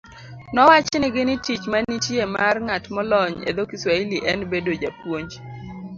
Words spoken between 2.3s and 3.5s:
mar ng'at molony